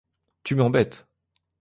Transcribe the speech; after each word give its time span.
Tu 0.41 0.55
m'embêtes! 0.55 1.05